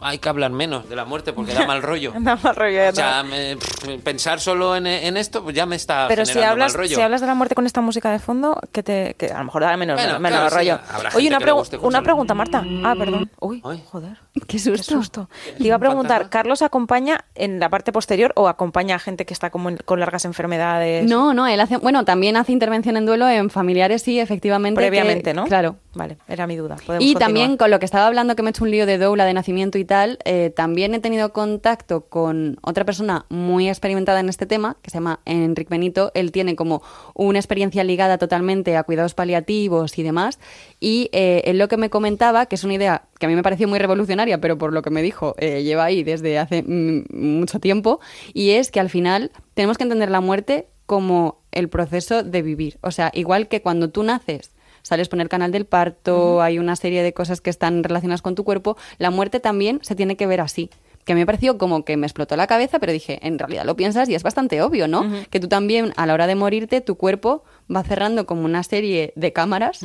[0.00, 2.12] hay que hablar menos de la muerte porque da mal rollo.
[2.18, 5.66] Da mal rollo, ya O sea, me- pff, pensar solo en, en esto pues ya
[5.66, 6.96] me está Pero si generando hablas, mal rollo.
[6.96, 9.44] si hablas de la muerte con esta música de fondo, que te que a lo
[9.44, 10.78] mejor da menos, Bueno, menos claro, sí, rollo.
[11.00, 12.64] gente Oye, una, pregu- una pregunta, Marta.
[12.84, 13.30] Ah, perdón.
[13.40, 13.82] Uy, Ay.
[13.90, 14.16] joder.
[14.46, 14.76] Qué susto.
[14.76, 15.28] Qué susto.
[15.58, 16.30] Te iba a preguntar, fantasma?
[16.30, 19.98] ¿Carlos acompaña en la parte posterior o acompaña a gente que está como en- con
[20.00, 21.04] largas enfermedades?
[21.08, 24.80] No, no, él hace, bueno, también hace intervención en duelo en familiares, sí, efectivamente.
[24.80, 25.46] que- Previamente, ¿no?
[25.46, 25.76] Claro.
[25.94, 26.76] Vale, era mi duda.
[26.86, 27.20] Podemos Y continuar.
[27.20, 29.34] también con lo que estaba hablando, que me he hecho un lío de doula, de
[29.34, 34.44] nacimiento y tal, eh, también he tenido contacto con otra persona muy experimentada en este
[34.44, 36.12] tema, que se llama Enrique Benito.
[36.14, 36.82] Él tiene como
[37.14, 40.38] una experiencia ligada totalmente a cuidados paliativos y demás.
[40.80, 43.42] Y eh, él lo que me comentaba, que es una idea que a mí me
[43.42, 47.04] pareció muy revolucionaria, pero por lo que me dijo, eh, lleva ahí desde hace mm,
[47.10, 48.00] mucho tiempo,
[48.34, 52.78] y es que al final tenemos que entender la muerte como el proceso de vivir.
[52.82, 54.52] O sea, igual que cuando tú naces
[54.88, 58.34] sales por el canal del parto, hay una serie de cosas que están relacionadas con
[58.34, 60.70] tu cuerpo, la muerte también se tiene que ver así.
[61.04, 63.64] Que a mí me pareció como que me explotó la cabeza, pero dije, en realidad
[63.64, 65.06] lo piensas y es bastante obvio, ¿no?
[65.30, 69.14] Que tú también, a la hora de morirte, tu cuerpo va cerrando como una serie
[69.16, 69.80] de cámaras,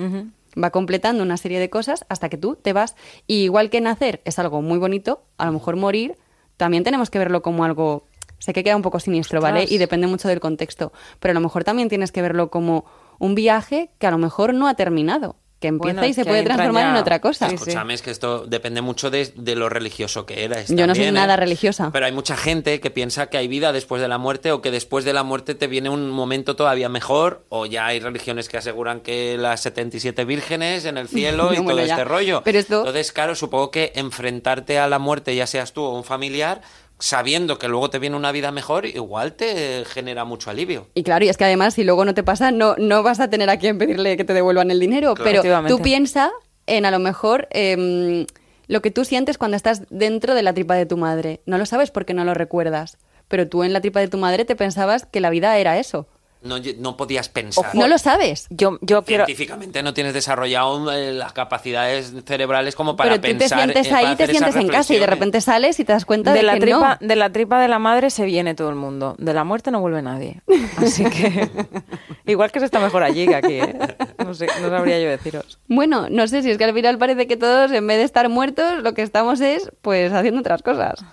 [0.62, 2.96] va completando una serie de cosas hasta que tú te vas.
[3.26, 6.18] Y igual que nacer es algo muy bonito, a lo mejor morir
[6.58, 8.06] también tenemos que verlo como algo...
[8.40, 9.60] Sé que queda un poco siniestro, ¿vale?
[9.60, 9.72] Ostras.
[9.72, 12.84] Y depende mucho del contexto, pero a lo mejor también tienes que verlo como
[13.24, 16.44] un viaje que a lo mejor no ha terminado, que empieza Bueno, y se puede
[16.44, 17.46] transformar en otra cosa.
[17.50, 17.62] Sí, sí.
[17.70, 20.68] Escúchame, es que esto depende mucho de, de lo religioso que eres.
[20.68, 21.38] Yo no soy nada ¿eh?
[21.38, 21.90] religiosa.
[21.94, 24.72] Pero hay mucha gente que piensa que hay vida después de la muerte o que
[24.72, 28.58] después de la muerte te viene un momento todavía mejor o ya hay religiones que
[28.58, 31.94] aseguran que las 77 vírgenes en el cielo y bueno, todo ya.
[31.94, 32.42] este rollo.
[32.44, 36.04] Pero esto- Entonces, claro, supongo que enfrentarte a la muerte, ya seas tú o un
[36.04, 36.60] familiar,
[37.04, 40.88] sabiendo que luego te viene una vida mejor, igual te genera mucho alivio.
[40.94, 43.30] Y claro, y es que además si luego no te pasa, no, no vas a
[43.30, 45.14] tener a quien pedirle que te devuelvan el dinero.
[45.14, 45.42] Claro.
[45.44, 46.32] Pero tú piensa
[46.66, 48.26] en a lo mejor em,
[48.68, 51.42] lo que tú sientes cuando estás dentro de la tripa de tu madre.
[51.46, 52.98] No lo sabes porque no lo recuerdas.
[53.28, 56.08] Pero tú en la tripa de tu madre te pensabas que la vida era eso.
[56.44, 57.74] No, no podías pensar.
[57.74, 58.48] No lo sabes.
[58.50, 59.26] Yo, yo quiero...
[59.26, 63.60] Científicamente no tienes desarrollado eh, las capacidades cerebrales como para Pero tú te pensar.
[63.60, 66.06] sientes eh, para ahí, te sientes en casa y de repente sales y te das
[66.06, 67.08] cuenta de, de la, que tripa, no.
[67.08, 69.16] de la tripa de la madre se viene todo el mundo.
[69.18, 70.42] De la muerte no vuelve nadie.
[70.78, 71.50] Así que
[72.26, 73.54] igual que se está mejor allí que aquí.
[73.54, 73.76] ¿eh?
[74.24, 75.60] No sé, no sabría yo deciros.
[75.68, 78.28] Bueno, no sé si es que al final parece que todos, en vez de estar
[78.30, 81.04] muertos, lo que estamos es, pues, haciendo otras cosas.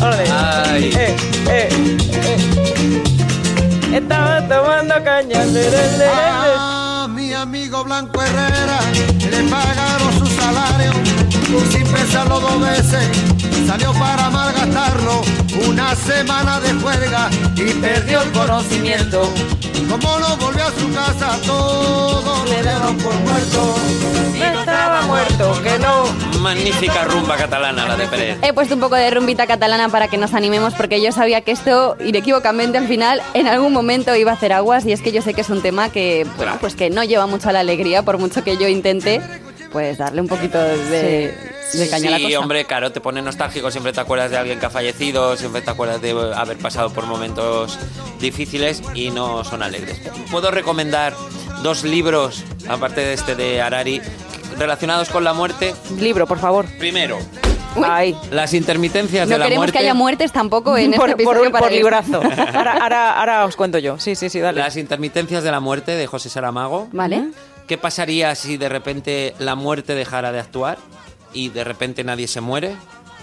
[0.00, 0.92] Ay.
[0.94, 1.16] Eh,
[1.48, 1.68] eh,
[2.24, 3.02] eh.
[3.92, 5.42] Estaba tomando caña.
[7.02, 8.78] A mi amigo Blanco Herrera
[9.30, 10.92] le pagaron su salario
[11.70, 13.08] sin pensarlo dos veces
[13.66, 15.22] salió para malgastarlo.
[15.66, 19.32] Una semana de juerga y perdió el conocimiento.
[19.88, 23.74] Como no volvió a su casa, todo le dieron por muerto.
[24.38, 26.40] No estaba muerto, que no.
[26.40, 28.38] Magnífica rumba catalana la de Pérez.
[28.42, 31.52] He puesto un poco de rumbita catalana para que nos animemos porque yo sabía que
[31.52, 35.22] esto, inequívocamente al final, en algún momento iba a hacer aguas y es que yo
[35.22, 38.02] sé que es un tema que, bueno, pues que no lleva mucho a la alegría,
[38.02, 39.20] por mucho que yo intente,
[39.70, 41.34] pues darle un poquito de,
[41.74, 42.38] de caña a la Sí, cosa.
[42.40, 45.70] hombre, claro, te pone nostálgico, siempre te acuerdas de alguien que ha fallecido, siempre te
[45.70, 47.78] acuerdas de haber pasado por momentos
[48.20, 50.00] difíciles y no son alegres.
[50.30, 51.14] Puedo recomendar
[51.62, 54.00] dos libros, aparte de este de Harari,
[54.58, 55.74] relacionados con la muerte.
[55.98, 56.66] Libro, por favor.
[56.78, 57.18] Primero,
[57.82, 58.16] Ay.
[58.30, 59.72] las intermitencias No de la queremos muerte.
[59.72, 62.20] que haya muertes tampoco en este por, episodio por, para por librazo.
[62.54, 63.98] Ahora, ahora, ahora os cuento yo.
[63.98, 64.60] Sí, sí, sí, dale.
[64.60, 66.88] Las intermitencias de la muerte de José Saramago.
[66.92, 67.28] ¿Vale?
[67.68, 70.78] ¿Qué pasaría si de repente la muerte dejara de actuar
[71.32, 72.74] y de repente nadie se muere?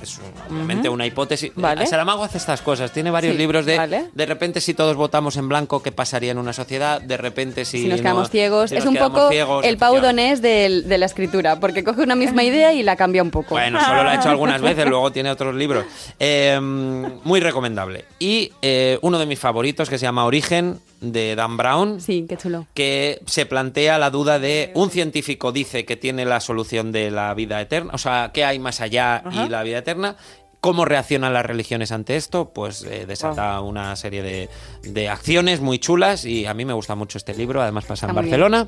[0.04, 0.20] Es
[0.52, 1.54] obviamente una hipótesis.
[1.56, 1.88] Vale.
[1.88, 2.92] Saramago hace estas cosas.
[2.92, 4.10] Tiene varios Sí, libros de vale.
[4.14, 7.00] de repente si todos votamos en blanco, ¿qué pasaría en una sociedad?
[7.02, 8.70] De repente si, Si nos no- quedamos ciegos.
[8.72, 10.00] si Es un poco ciegos, el Pau.
[10.02, 13.56] Donés del- de la escritura, porque coge una misma idea y la cambia un poco.
[13.56, 15.86] Bueno, solo lo ha hecho algunas veces, luego tiene otros libros.
[16.20, 18.04] Eh, muy recomendable.
[18.20, 20.82] Y eh, uno de mis favoritos que se llama Origen,
[21.12, 22.00] de Dan Brown.
[22.02, 22.66] Sí, qué chulo.
[22.74, 27.34] que se plantea la duda de un científico dice que tiene la solución de la
[27.34, 30.16] vida eterna, o sea, ¿qué hay más allá y la vida eterna?
[30.62, 32.50] ¿Cómo reaccionan las religiones ante esto?
[32.50, 34.50] Pues eh, desata una serie de,
[34.82, 38.16] de acciones muy chulas y a mí me gusta mucho este libro, además pasa en
[38.16, 38.66] Barcelona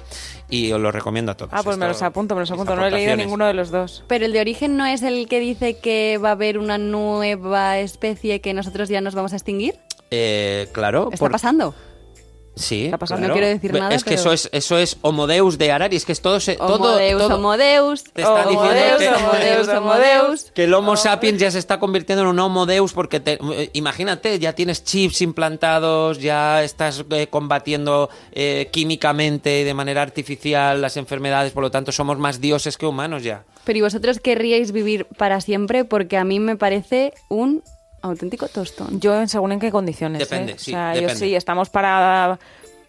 [0.47, 1.50] y os lo recomiendo a todos.
[1.56, 2.76] Ah, pues me los apunto, me los apunto.
[2.76, 4.04] No he leído ninguno de los dos.
[4.08, 7.80] Pero el de origen no es el que dice que va a haber una nueva
[7.80, 9.73] especie que nosotros ya nos vamos a extinguir.
[10.12, 11.10] Eh, claro.
[11.12, 11.73] ¿Está por- pasando?
[12.58, 13.20] Sí, Está pasando.
[13.22, 13.34] claro.
[13.34, 15.96] No quiero decir nada, Es que pero- eso es eso es Homo Deus de Harari,
[15.96, 18.04] es que es todo se- todo, Homo Deus, todo- Homo Deus.
[18.04, 20.52] Te está Homo diciendo Deus, que- Homo Deus, Homo Deus.
[20.54, 23.39] que el Homo sapiens ya se está convirtiendo en un Homo Deus porque te-
[23.74, 30.82] imagínate, ya tienes chips implantados, ya estás eh, combatiendo eh, químicamente y de manera artificial
[30.82, 33.43] las enfermedades, por lo tanto somos más dioses que humanos ya.
[33.63, 35.84] Pero ¿y vosotros querríais vivir para siempre?
[35.86, 37.63] Porque a mí me parece un
[38.01, 38.99] auténtico tostón.
[38.99, 40.19] Yo, según en qué condiciones.
[40.19, 40.55] Depende, ¿eh?
[40.57, 41.13] sí, O sea, depende.
[41.13, 42.39] yo sí, estamos para,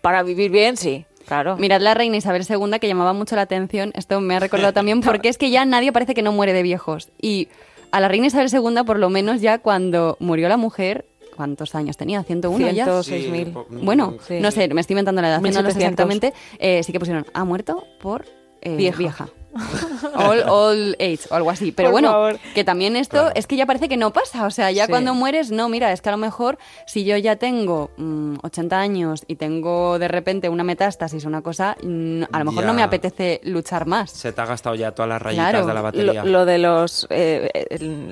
[0.01, 1.05] para vivir bien, sí.
[1.27, 1.57] Claro.
[1.59, 3.93] Mirad la reina Isabel II que llamaba mucho la atención.
[3.95, 6.63] Esto me ha recordado también porque es que ya nadie parece que no muere de
[6.63, 7.11] viejos.
[7.21, 7.49] Y
[7.91, 11.05] a la reina Isabel II, por lo menos ya cuando murió la mujer,
[11.37, 12.25] ¿cuántos años tenía?
[12.25, 12.87] ¿101 ya?
[12.87, 13.53] 106.000.
[13.53, 14.41] po- Bueno, Sí.
[14.41, 15.83] no sé, me estoy inventando la edad, no lo sé 1700.
[16.07, 16.33] exactamente.
[16.59, 18.25] Eh, sí que pusieron, ha muerto por
[18.63, 18.99] eh, Vieja.
[18.99, 19.29] vieja.
[20.15, 21.73] All, all age o algo así.
[21.73, 22.39] Pero Por bueno, favor.
[22.55, 23.33] que también esto Claro.
[23.35, 24.47] es que ya parece que no pasa.
[24.47, 24.91] O sea, ya Sí.
[24.91, 28.79] cuando mueres, no, mira, es que a lo mejor si yo ya tengo mm, 80
[28.81, 33.41] años y tengo de repente una metástasis, una cosa, a lo mejor no me apetece
[33.45, 34.11] luchar más.
[34.11, 36.25] Se te ha gastado ya todas las rayitas Claro, de la Lo, batería.
[36.25, 37.51] lo de los eh,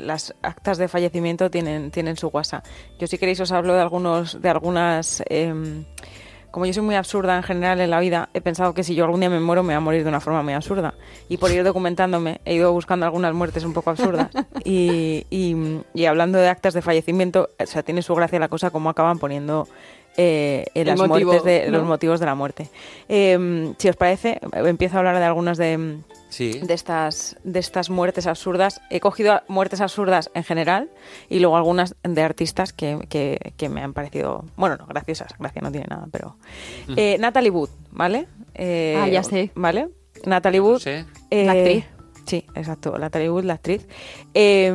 [0.05, 2.63] las actas de fallecimiento tienen tienen su guasa.
[2.99, 5.85] Yo si queréis os hablo de algunos de algunas em,
[6.51, 9.05] como yo soy muy absurda en general en la vida, he pensado que si yo
[9.05, 10.95] algún día me muero me voy a morir de una forma muy absurda.
[11.29, 14.29] Y por ir documentándome he ido buscando algunas muertes un poco absurdas.
[14.65, 18.71] y, y- y hablando de actas de fallecimiento, o sea, tiene su gracia la cosa
[18.71, 19.69] como acaban poniendo
[20.17, 21.79] eh, en El las motivo, muertes de ¿no?
[21.79, 22.69] los motivos de la muerte.
[23.09, 25.99] Em, si os parece, empiezo a hablar de algunas de
[26.29, 26.59] sí.
[26.63, 28.81] de estas, de estas muertes absurdas.
[28.91, 30.91] He cogido muertes absurdas en general
[31.29, 35.63] y luego algunas de artistas que, que- que me han parecido, bueno, no, graciosas, gracia
[35.63, 36.37] no tiene nada, pero...
[36.97, 38.27] Eh, Natalie Wood, ¿vale?
[38.55, 39.51] Eh, Ah, ya sé.
[39.55, 39.89] ¿Vale?
[40.25, 40.81] Natalie Wood.
[40.81, 40.91] Sí.
[41.31, 41.85] eh, La actriz.
[42.27, 43.87] Sí, exacto, Natalie Wood, la actriz.
[44.35, 44.73] eh,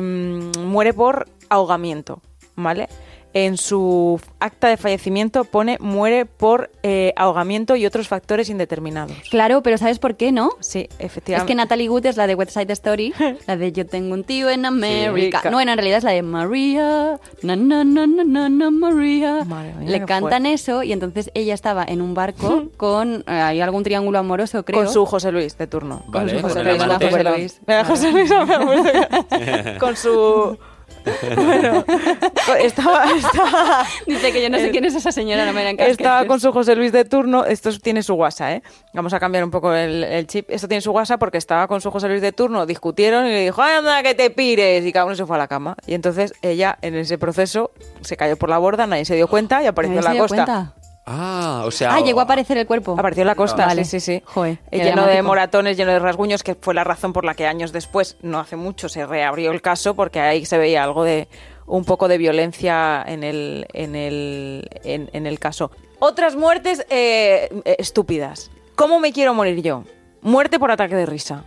[0.58, 2.22] muere por ahogamiento,
[2.56, 2.88] ¿vale?
[3.34, 9.16] En su acta de fallecimiento pone muere por eh, ahogamiento y otros factores indeterminados.
[9.30, 10.50] Claro, pero ¿sabes por qué, no?
[10.60, 11.50] Sí, Es efectivamente.
[11.50, 13.14] que Natalie Wood es la de West Side Story,
[13.46, 15.40] la de Yo tengo un tío en América.
[15.42, 19.46] ca- no, en realidad es la de María, na na na na na, na María.
[19.84, 24.18] Le cantan eso y entonces ella estaba en un barco con eh, hay algún triángulo
[24.18, 24.84] amoroso, creo.
[24.84, 26.02] Con su José Luis de turno.
[26.08, 26.82] Vale, su José Luis.
[27.86, 28.12] José
[28.66, 30.58] José con su...
[31.36, 31.84] Bueno,
[32.58, 36.26] estaba, estaba, Dice que yo no sé quién es esa señora, no me eran estaba
[36.26, 37.44] con su José Luis de turno.
[37.44, 38.62] Esto tiene su WhatsApp, ¿eh?
[38.92, 40.50] Vamos a cambiar un poco el, el chip.
[40.50, 43.44] Esto tiene su WhatsApp porque estaba con su José Luis de turno, discutieron y le
[43.44, 44.84] dijo, anda, que te pires.
[44.84, 45.76] Y cada uno se fue a la cama.
[45.86, 47.70] Y entonces ella, en ese proceso,
[48.02, 50.74] se cayó por la borda, nadie se dio cuenta y apareció en la costa.
[51.04, 51.94] Ah, o sea.
[51.94, 52.92] Ah, llegó a aparecer el cuerpo.
[52.92, 53.84] Apareció en la costa, Vale.
[53.84, 54.22] sí, sí, sí.
[54.24, 57.72] Joder, lleno de moratones, lleno de rasguños, que fue la razón por la que años
[57.72, 61.28] después, no hace mucho, se reabrió el caso porque ahí se veía algo de
[61.66, 65.70] un poco de violencia en el, en el, en, en el caso.
[65.98, 68.50] Otras muertes eh, eh, estúpidas.
[68.74, 69.84] ¿Cómo me quiero morir yo?
[70.20, 71.44] Muerte por ataque de risa.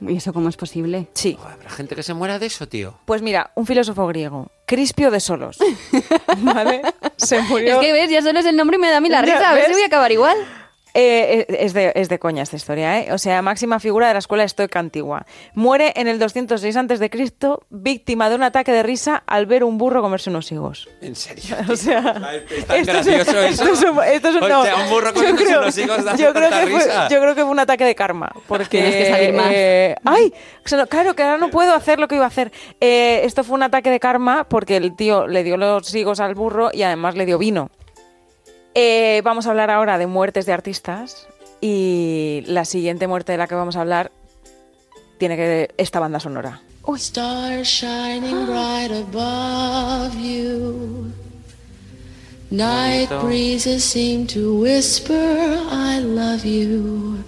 [0.00, 1.08] ¿Y eso cómo es posible?
[1.14, 1.36] Sí.
[1.38, 2.98] Joder, ¿Habrá gente que se muera de eso, tío?
[3.04, 5.58] Pues mira, un filósofo griego, Crispio de Solos.
[6.38, 6.82] ¿Vale?
[7.16, 7.80] Se murió.
[7.80, 9.50] Es que ves, ya solo es el nombre y me da a mí la risa.
[9.50, 10.36] A ver si voy a acabar igual.
[10.94, 13.12] Eh, es, de, es de coña esta historia, ¿eh?
[13.12, 15.24] O sea, máxima figura de la escuela estoica antigua.
[15.54, 17.10] Muere en el 206 a.C.,
[17.70, 20.88] víctima de un ataque de risa al ver un burro comerse unos higos.
[21.00, 21.56] ¿En serio?
[21.70, 22.00] O sea,
[22.50, 23.64] Es tan esto es- gracioso eso.
[23.64, 24.64] esto es un- esto es un- O no.
[24.64, 27.08] sea, un burro comiéndose creo- unos higos da yo creo que fue, risa.
[27.08, 28.30] Yo creo que fue un ataque de karma.
[28.48, 29.46] Porque, Tienes que salir más.
[29.52, 30.32] eh, ¡Ay!
[30.88, 32.52] Claro, que ahora no puedo hacer lo que iba a hacer.
[32.80, 36.34] Eh, esto fue un ataque de karma porque el tío le dio los higos al
[36.34, 37.70] burro y además le dio vino.
[38.74, 41.26] Eh, vamos a hablar ahora de muertes de artistas
[41.60, 44.12] y la siguiente muerte de la que vamos a hablar
[45.18, 46.62] tiene que esta banda sonora.
[46.96, 51.12] Stars shining bright above you.
[52.50, 53.26] Night Bonito.
[53.26, 57.18] breezes seem to whisper, I love you.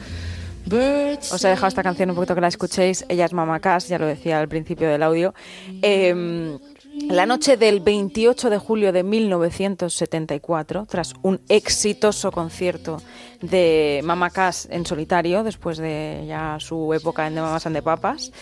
[0.66, 3.04] Birds Os he dejado esta canción un poquito que la escuchéis.
[3.08, 5.34] Ella es Mama Cass, ya lo decía al principio del audio.
[5.82, 6.58] Eh,
[6.94, 12.98] la noche del 28 de julio de 1974, tras un exitoso concierto
[13.40, 18.32] de Mama Cass en solitario, después de ya su época en The Mamas and Papas,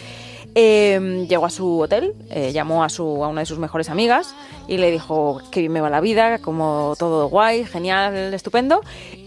[0.55, 4.35] eh, llegó a su hotel, eh, llamó a, su, a una de sus mejores amigas
[4.67, 8.81] y le dijo que me va la vida, como todo guay, genial, estupendo.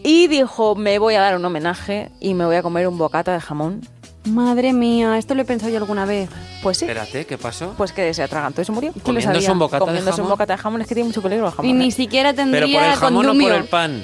[0.04, 3.34] Y dijo, me voy a dar un homenaje y me voy a comer un bocata
[3.34, 3.82] de jamón.
[4.26, 6.30] Madre mía, esto lo he pensado yo alguna vez.
[6.62, 7.74] Pues sí, Espérate, ¿qué pasó?
[7.78, 8.94] pues que se atragantó y se murió.
[9.04, 10.30] Comiéndose un bocata de Comiéndose un jamón.
[10.32, 11.70] bocata de jamón es que tiene mucho peligro el jamón.
[11.70, 11.92] Y ni ¿eh?
[11.92, 13.50] siquiera ¿Pero por tendría el jamón o condumio.
[13.50, 14.04] por el pan?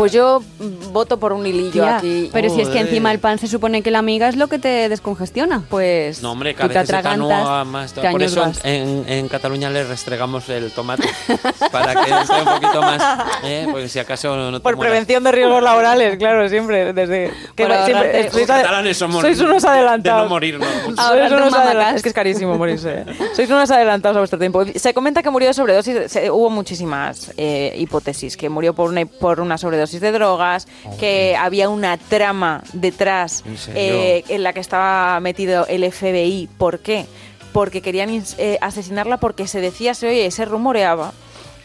[0.00, 2.30] Pues yo mm, voto por un hilillo Tía, aquí.
[2.32, 4.58] pero si es que encima el pan se supone que la amiga es lo que
[4.58, 5.62] te descongestiona.
[5.68, 7.92] Pues No, hombre, cada te vez atragantas, canúa más.
[7.92, 11.06] te Por eso en, Cataluña le restregamos el tomate
[11.70, 13.02] para que esté un poquito más.
[13.44, 13.68] ¿eh?
[13.70, 14.90] Porque si acaso no te por mueras.
[14.92, 16.94] prevención de riesgos laborales, claro, siempre.
[16.94, 20.22] Desde que siempre- sois, catalanes somos sois unos de adelantados.
[20.22, 20.66] no morirnos.
[20.96, 21.66] Sois unos un mamacas.
[21.66, 23.00] adela- Es que es carísimo morirse.
[23.00, 23.04] ¿eh?
[23.36, 24.64] Sois unos adelantados a vuestro tiempo.
[24.76, 26.10] Se comenta que murió de sobredosis.
[26.10, 28.38] se- hubo muchísimas eh, hipótesis.
[28.38, 33.42] Que murió por una, por una sobredosis de drogas, que había una trama detrás
[33.74, 36.48] eh, en la que estaba metido el FBI.
[36.58, 37.06] ¿Por qué?
[37.52, 41.12] Porque querían eh, asesinarla porque se decía, se oye, se rumoreaba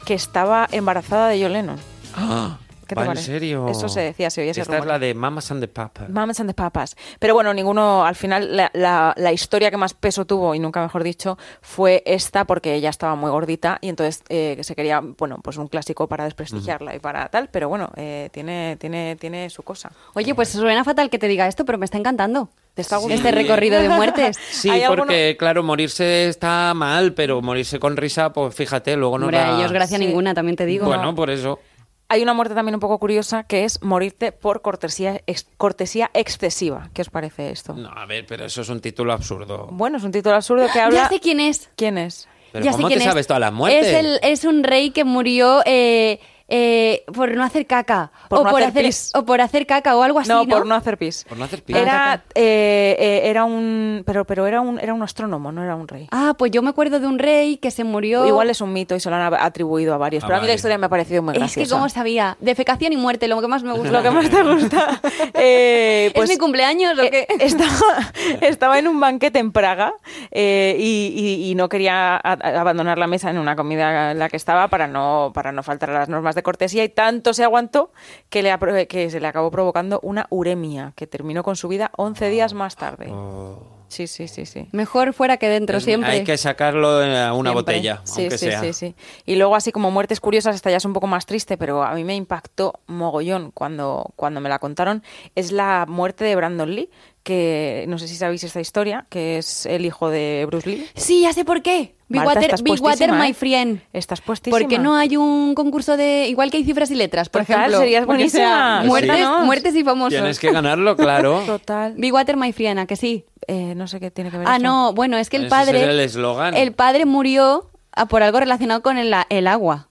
[0.05, 1.79] que estaba embarazada de John Lennon.
[2.15, 3.25] Ah, ¿Qué te ¿va, ¿En parece?
[3.25, 3.67] serio?
[3.67, 6.05] Eso se decía, se oía ese Esta es la de Mamas and the Papa.
[6.09, 6.95] Mamas and the Papas.
[7.19, 10.81] Pero bueno, ninguno, al final, la, la- la historia que más peso tuvo, y nunca
[10.81, 15.39] mejor dicho, fue esta, porque ella estaba muy gordita y entonces eh, se quería, bueno,
[15.43, 19.63] pues un clásico para desprestigiarla y para tal, pero bueno, eh, tiene, tiene, tiene su
[19.63, 19.91] cosa.
[20.13, 22.49] Oye, pues suena fatal que te diga esto, pero me está encantando.
[22.75, 23.13] ¿Te está Sí.
[23.13, 24.37] Este recorrido de muertes.
[24.51, 29.17] Sí, ¿Hay alguno- porque claro, morirse está mal, pero morirse con risa, pues fíjate, luego
[29.17, 30.05] no Hombre, da- a ellos gracia Sí.
[30.05, 30.85] ninguna, también te digo.
[30.85, 31.59] Bueno, por eso.
[32.07, 36.89] Hay una muerte también un poco curiosa, que es morirte por cortesía, ex- cortesía excesiva.
[36.93, 37.73] ¿Qué os parece esto?
[37.73, 39.67] No, a ver, pero eso es un título absurdo.
[39.71, 41.03] Bueno, es un título absurdo que habla...
[41.03, 41.69] Ya sé quién es.
[41.75, 42.27] ¿Quién es?
[42.51, 43.03] Pero ya sé ¿cómo te es.
[43.03, 43.87] sabes todas las muertes?
[43.87, 48.11] Es, el, es un rey que murió eh, eh, por no hacer caca.
[48.29, 49.11] Por o, no por hacer hacer, pis.
[49.15, 50.49] o por hacer caca o algo así, no, ¿no?
[50.49, 51.25] por no hacer pis.
[51.27, 51.75] Por no hacer pis.
[51.75, 54.03] Era, eh, eh, era un...
[54.05, 56.07] Pero, pero era un, era un astrónomo, no era un rey.
[56.11, 58.25] Ah, pues yo me acuerdo de un rey que se murió...
[58.25, 60.23] Igual es un mito y se lo han atribuido a varios.
[60.23, 61.67] Ah, pero a mí la historia me ha parecido muy Es graciosa.
[61.69, 62.37] que cómo sabía.
[62.39, 63.91] Defecación y muerte, lo que más me gusta.
[63.91, 65.01] Lo que más te gusta.
[65.37, 67.27] Eh, pues, ¿Es mi cumpleaños o eh, qué?
[67.39, 67.71] estaba,
[68.41, 69.93] estaba en un banquete en Praga
[70.31, 74.19] eh, y, y- y no quería a- a- abandonar la mesa en una comida en
[74.19, 77.33] la que estaba para no, para no faltar a las normas de cortesía y tanto
[77.33, 77.91] se aguantó
[78.29, 82.29] que, le, que se le acabó provocando una uremia que terminó con su vida 11
[82.29, 83.07] días más tarde.
[83.11, 83.59] Oh.
[83.87, 84.67] Sí, sí, sí, sí.
[84.71, 86.09] Mejor fuera que dentro, Es- siempre.
[86.09, 87.51] Hay que sacarlo en una Siempre.
[87.53, 88.59] botella, Sí, aunque sí, sea.
[88.61, 88.95] sí, sí.
[89.25, 91.93] Y luego así como muertes curiosas, esta ya es un poco más triste, pero a
[91.93, 95.03] mí me impactó mogollón cuando, cuando me la contaron,
[95.35, 96.89] es la muerte de Brandon Lee,
[97.25, 100.87] que no sé si sabéis esta historia, que es el hijo de Bruce Lee.
[100.93, 101.95] Sí, ya sé por qué.
[102.07, 103.33] Big Marta, Water, Big my ¿eh?
[103.33, 103.81] friend.
[103.91, 104.59] Estás puestísima.
[104.59, 106.27] Porque no hay un concurso de.
[106.29, 107.79] Igual que hay cifras y letras, por Total, ejemplo.
[107.79, 108.83] serías sea buenísima.
[108.85, 109.45] Muertes, Cuéntanos.
[109.47, 110.13] muertes y famosos.
[110.13, 111.41] Tienes que ganarlo, claro.
[111.47, 111.95] Total.
[111.97, 113.25] Big Water, my friend, ¿a que sí?
[113.47, 114.63] Eh, no sé qué tiene que ver Ah, eso.
[114.63, 115.83] no, bueno, es que el Ese padre.
[115.83, 116.53] el eslogan.
[116.55, 119.89] el padre murió ah, por algo relacionado con el, el agua.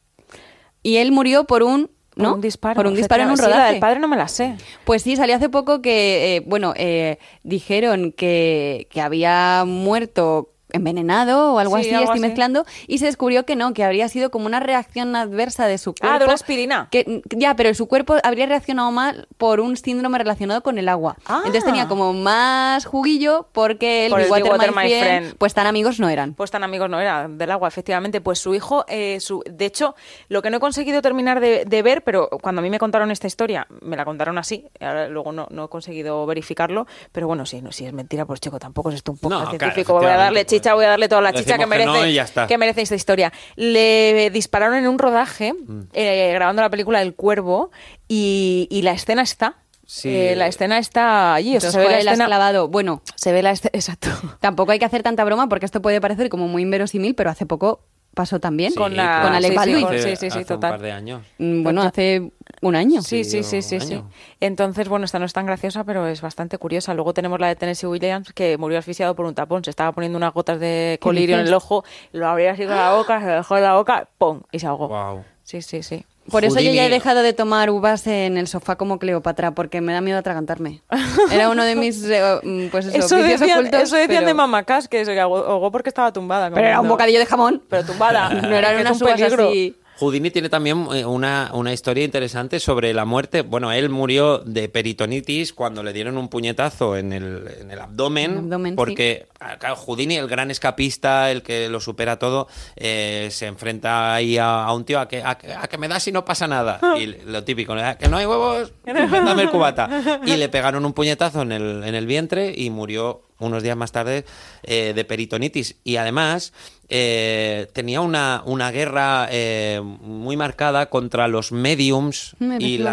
[0.85, 1.91] Y él murió por un.
[2.15, 2.35] Por ¿no?
[2.35, 2.75] un disparo.
[2.77, 3.71] Por un disparo en un Sí, la rodaje.
[3.73, 4.57] del padre no me la sé.
[4.85, 11.55] Pues sí, salió hace poco que, eh, bueno, eh, dijeron que, que había muerto envenenado
[11.55, 12.21] o algo Sí, así, algo estoy así.
[12.29, 15.95] mezclando, y se descubrió que no, que habría sido como una reacción adversa de su
[15.95, 16.15] cuerpo.
[16.15, 16.89] Ah, de una aspirina.
[16.91, 21.17] Que, ya, pero su cuerpo habría reaccionado mal por un síndrome relacionado con el agua.
[21.27, 21.39] Ah.
[21.39, 25.37] Entonces tenía como más juguillo porque el, Por el Water, My My Friend, Friend.
[25.39, 26.35] pues tan amigos no eran.
[26.35, 28.21] Pues tan amigos no era del agua, efectivamente.
[28.21, 29.95] Pues su hijo, eh, su, de hecho,
[30.29, 33.11] lo que no he conseguido terminar de, de ver, pero cuando a mí me contaron
[33.11, 37.47] esta historia, me la contaron así, ahora luego no, no he conseguido verificarlo, pero bueno,
[37.47, 39.95] sí, no, si es mentira, pues chico, tampoco es esto un poco No, claro, científico.
[39.95, 41.93] voy a darle efectivamente, chicha, voy a darle toda la chicha que decimos que no
[41.93, 42.47] merece, y ya está.
[42.47, 43.33] que merece esta historia.
[43.57, 45.81] Le dispararon en un rodaje, Mm.
[45.93, 47.71] eh, grabando la película El Cuervo,
[48.09, 49.57] y, y la escena está.
[49.87, 50.09] Sí.
[50.09, 52.27] Eh, la escena está allí, o sea, Entonces, se ve la escena.
[52.27, 52.69] clavado.
[52.69, 54.09] Bueno, Se ve la escena, exacto.
[54.41, 57.45] tampoco hay que hacer tanta broma porque esto puede parecer como muy inverosímil, pero hace
[57.45, 57.81] poco
[58.15, 58.73] pasó también.
[58.73, 60.71] Sí, con la- con Alec sí, sí, Hace- sí, sí, sí, hace total.
[60.71, 61.23] un par de años.
[61.39, 63.03] Mm, Bueno, hace un año.
[63.03, 64.03] Sí, sí, sí, sí, sí.
[64.41, 66.95] Entonces, bueno, esta no es tan graciosa, pero es bastante curiosa.
[66.95, 69.65] Luego tenemos la de Tennessee Williams, que murió asfixiado por un tapón.
[69.65, 72.93] Se estaba poniendo unas gotas de colirio en el ojo, lo abría así con la
[72.95, 74.41] boca, se lo dejó en la boca, ¡pum!
[74.53, 74.89] y se ahogó.
[74.89, 75.25] Wow.
[75.43, 76.05] Sí, sí, sí.
[76.31, 79.81] Por eso yo ya he dejado de tomar uvas en el sofá como Cleopatra, porque
[79.81, 80.83] me da miedo atragantarme.
[81.31, 84.27] Era uno de mis eh, mm, pues eso, Eso vicios decían, ocultos, eso decían pero-
[84.29, 86.51] de Mamacás, que se ahogó porque estaba tumbada.
[86.51, 87.63] Pero era un bocadillo de jamón.
[87.69, 88.29] Pero tumbada.
[88.45, 89.77] No eran unas un uvas así.
[89.99, 93.43] Houdini tiene también eh, una, una historia interesante sobre la muerte.
[93.43, 98.25] Bueno, él murió de peritonitis cuando le dieron un puñetazo en el, en el abdomen.
[98.33, 102.49] En el abdomen, porque, ah, claro, Houdini, el gran escapista, el que lo supera todo,
[102.77, 105.89] eh, se enfrenta ahí a, a un tío a que, a, que- a que me
[105.89, 106.81] das y no pasa nada.
[106.99, 110.21] Y lo típico, "Ah, que no hay huevos, dame el cubata.
[110.27, 113.93] Y le pegaron un puñetazo en el, en el vientre y murió unos días más
[113.93, 114.25] tarde
[114.63, 115.77] eh, de peritonitis.
[115.85, 116.53] Y además
[116.89, 122.91] eh, tenía una, una guerra eh, muy marcada contra los mediums y la,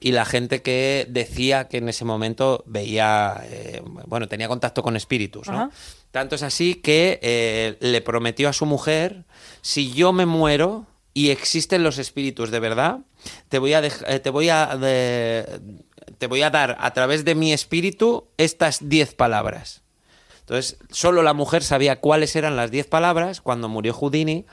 [0.00, 3.42] y la gente que decía que en ese momento veía,
[4.06, 5.70] bueno, tenía contacto con espíritus, ¿no?
[6.10, 9.24] Tanto es así que le prometió a su mujer,
[9.60, 12.98] si yo me muero y existen los espíritus de verdad,
[13.48, 15.60] te voy a, te voy a, de-
[16.18, 19.82] te voy a dar a través de mi espíritu estas diez palabras.
[20.40, 23.40] Entonces, solo la mujer sabía cuáles eran las diez palabras.
[23.40, 24.46] Cuando murió Houdini,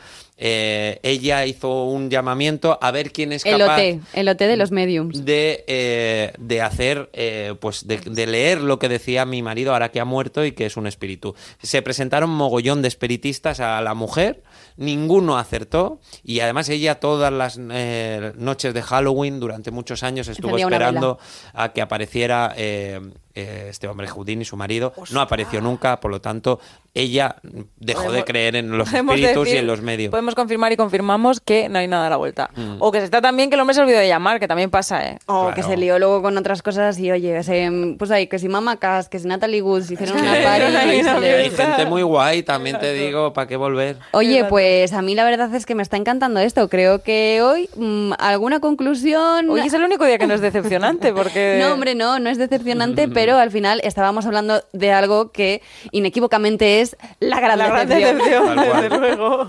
[0.45, 4.57] eh, ella hizo un llamamiento a ver quién es El capaz OT, el OT de
[4.57, 5.23] los mediums.
[5.23, 9.89] de, eh, de hacer, eh, pues de, de leer lo que decía mi marido ahora
[9.89, 11.33] que ha muerto y que es un espíritu.
[11.61, 14.43] Se presentaron mogollón de espiritistas a la mujer,
[14.75, 21.19] ninguno acertó y además ella todas las noches de Halloween durante muchos años estuvo esperando
[21.53, 24.93] a que apareciera este hombre Houdini, su marido.
[25.11, 26.59] No apareció nunca, por lo tanto
[26.95, 27.37] ella
[27.79, 30.11] dejó de Podemos- creer en los espíritus y decir- en los medios.
[30.11, 32.51] Podemos confirmar y confirmamos que no hay nada a la vuelta.
[32.55, 32.75] Mm.
[32.79, 34.69] O que se está tan bien que el hombre se olvidó de llamar, que también
[34.69, 35.17] pasa, ¿eh?
[35.25, 35.55] O Claro.
[35.55, 38.77] que se lió luego con otras cosas y oye, se, pues ahí, que si Mama
[38.77, 40.41] Cass, que si Natalie Woods hicieron una Sí.
[40.43, 40.65] party
[40.99, 43.97] y le- Hay gente muy guay, también te digo, ¿para qué volver?
[44.11, 46.69] Oye, pues a mí la verdad es que me está encantando esto.
[46.69, 49.49] Creo que hoy mm, alguna conclusión...
[49.49, 51.57] Hoy es el único día que no es decepcionante, porque...
[51.63, 56.81] No, hombre, no, no es decepcionante, pero al final estábamos hablando de algo que inequívocamente
[56.81, 56.82] es
[57.19, 58.57] la gran La gran decepción.
[58.57, 59.45] decepción, desde luego.